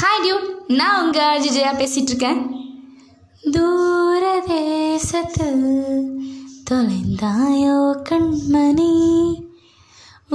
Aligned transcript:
Hi 0.00 0.18
Dude 0.22 0.48
நான் 0.78 1.02
உங்கள் 1.02 1.28
அஜய் 1.34 1.52
ஜெயா 1.56 1.70
பேசிகிட்டு 1.80 2.10
இருக்கேன். 2.12 2.40
தூர 3.54 4.22
தேசத்தில் 4.46 5.62
தொலைந்தாயோ 6.70 7.76
கண்மணி. 8.08 8.90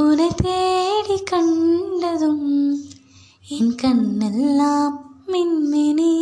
உன்னை 0.03 0.27
தேடி 0.41 1.17
கண்டதும் 1.31 2.47
என் 3.57 3.75
கண்ணெல்லாம் 3.81 4.95
மின்மினி. 5.33 6.13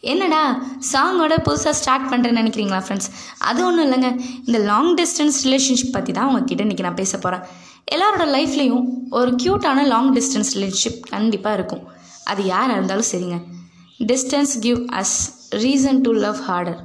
என்னடா 0.00 0.42
சாங்கோட 0.92 1.38
புதுசாக 1.48 1.78
ஸ்டார்ட் 1.80 2.08
பண்ணுறேன்னு 2.12 2.40
நினைக்கிறீங்களா 2.42 2.80
ஃப்ரெண்ட்ஸ் 2.84 3.10
அது 3.38 3.64
ஒன்றும் 3.64 3.86
இல்லைங்க. 3.86 4.10
இந்த 4.44 4.60
லாங் 4.70 4.92
டிஸ்டன்ஸ் 5.00 5.40
ரிலேஷன்ஷிப் 5.46 5.96
பற்றி 5.96 6.12
தான் 6.12 6.26
உங்ககிட்ட 6.26 6.64
இன்றைக்கி 6.64 6.86
நான் 6.88 7.00
பேச 7.02 7.18
போகிறேன் 7.18 7.44
எல்லாரோட 7.96 8.26
லைஃப்லேயும் 8.36 8.86
ஒரு 9.10 9.32
க்யூட்டான 9.42 9.86
லாங் 9.94 10.12
டிஸ்டன்ஸ் 10.18 10.54
ரிலேஷன்ஷிப் 10.58 11.02
கண்டிப்பாக 11.16 11.58
இருக்கும். 11.60 11.84
அது 12.24 12.42
யாராக 12.44 12.76
இருந்தாலும் 12.78 13.10
சரிங்க. 13.12 13.38
Distance 14.10 14.54
give 14.66 14.80
us 15.00 15.18
reason 15.64 16.00
to 16.00 16.10
love 16.24 16.40
harder 16.48 16.80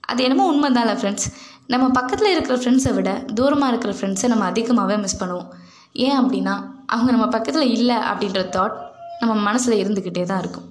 அது 0.00 0.22
என்னமோ 0.22 0.44
உண்மைதான்ல 0.52 0.94
ஃப்ரெண்ட்ஸ் 1.00 1.26
நம்ம 1.66 1.86
பக்கத்தில் 1.90 2.32
இருக்கிற 2.32 2.56
ஃப்ரெண்ட்ஸை 2.58 2.92
விட 2.94 3.10
தூரமாக 3.34 3.70
இருக்கிற 3.72 3.92
ஃப்ரெண்ட்ஸை 3.98 4.28
நம்ம 4.32 4.44
அதிகமாகவே 4.44 4.96
மிஸ் 4.96 5.20
பண்ணுவோம். 5.22 5.48
ஏன் 5.92 6.18
அப்படின்னா 6.20 6.54
அவங்க 6.86 7.10
நம்ம 7.10 7.28
பக்கத்தில் 7.28 7.72
இல்லை 7.76 7.96
அப்படின்ற 8.10 8.40
தாட் 8.56 8.76
நம்ம 9.20 9.34
மனசில் 9.48 9.80
இருந்துக்கிட்டே 9.82 10.24
தான் 10.24 10.38
இருக்கும். 10.38 10.68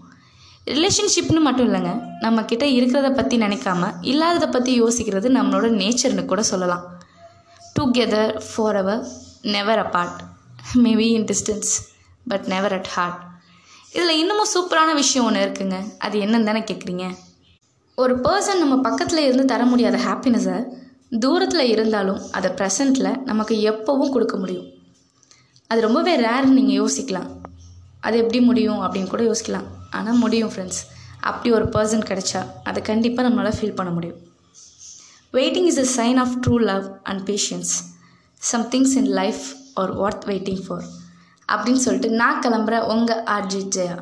ரிலேஷன்ஷிப்னு 0.66 1.41
மட்டும் 1.47 1.67
இல்லைங்க. 1.67 1.94
நம்மக்கிட்ட 2.25 2.66
இருக்கிறத 2.77 3.09
பற்றி 3.16 3.38
நினைக்காம 3.38 3.91
இல்லாததை 4.02 4.47
பற்றி 4.47 4.73
யோசிக்கிறது 4.81 5.30
நம்மளோட 5.38 5.70
நேச்சர்னு 5.81 6.25
கூட 6.25 6.44
சொல்லலாம். 6.52 6.83
Together 7.80 8.33
forever 8.75 9.03
never 9.55 9.81
apart 9.86 10.22
maybe 10.86 11.08
in 11.17 11.27
distance 11.31 11.72
but 12.27 12.47
never 12.53 12.73
at 12.73 12.91
heart 12.95 13.20
இதில் 13.95 14.20
இன்னமும் 14.22 14.52
சூப்பரான 14.54 14.94
விஷயம் 14.94 15.26
ஒன்று 15.27 15.45
இருக்குங்க. 15.45 15.77
அது 15.98 16.20
என்னன்னு 16.20 16.50
தானே 16.50 16.59
கேட்குறீங்க 16.59 17.05
ஒரு 17.95 18.14
பர்சன் 18.25 18.61
நம்ம 18.64 18.75
பக்கத்தில் 18.88 19.23
இருந்து 19.23 19.45
தர 19.45 19.64
முடியாத 19.66 19.98
ஹாப்பினஸை 19.98 20.58
தூரத்தில் 21.23 21.72
இருந்தாலும் 21.73 22.22
அதை 22.31 22.52
ப்ரெசண்ட்டில் 22.52 23.11
நமக்கு 23.23 23.56
எப்போவும் 23.72 24.14
கொடுக்க 24.16 24.38
முடியும். 24.38 24.67
அது 25.67 25.81
ரொம்பவே 25.81 26.14
ரேர்னு 26.25 26.58
நீங்கள் 26.59 26.80
யோசிக்கலாம். 26.81 27.30
அது 28.00 28.16
எப்படி 28.17 28.39
முடியும் 28.42 28.81
அப்படின்னு 28.83 29.11
கூட 29.14 29.23
யோசிக்கலாம். 29.23 29.67
ஆனால் 29.89 30.20
முடியும் 30.23 30.52
ஃப்ரெண்ட்ஸ் 30.53 30.81
அப்படி 31.30 31.50
ஒரு 31.55 31.66
பர்சன் 31.66 32.08
கிடைச்சா 32.09 32.42
அதை 32.64 32.83
கண்டிப்பாக 32.83 33.30
நம்மளால் 33.30 33.58
ஃபீல் 33.59 33.78
பண்ண 33.80 33.92
முடியும். 33.92 34.20
Waiting 35.33 35.70
is 35.72 35.81
a 35.83 35.88
sign 35.98 36.20
of 36.23 36.36
true 36.45 36.55
love 36.72 36.88
and 37.03 37.30
patience 37.30 37.73
some 38.52 38.66
things 38.73 38.95
in 39.02 39.11
life 39.20 39.44
are 39.73 39.94
worth 39.98 40.26
waiting 40.31 40.64
for 40.67 40.86
அப்படின்னு 41.53 41.83
சொல்லிட்டு 41.83 42.09
நான் 42.16 42.41
கிளம்புறேன் 42.41 42.88
உங்கள் 42.88 43.23
ஆர்ஜி 43.30 43.61
ஜெயா 43.75 43.97